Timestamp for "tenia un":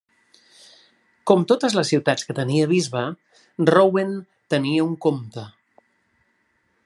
4.57-4.95